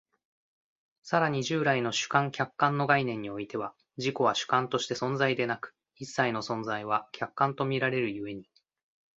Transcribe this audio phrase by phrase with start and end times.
[1.03, 8.49] 更に従来の主観・客観の概念においては、自己は主観として存在でなく、一切の存在は客観と見られる故に、